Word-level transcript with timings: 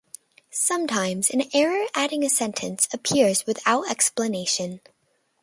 Sometimes, 0.49 1.29
an 1.29 1.43
error 1.53 1.85
adding 1.93 2.25
a 2.25 2.29
sentence 2.31 2.87
appears 2.91 3.45
without 3.45 3.87
explanation. 3.87 4.81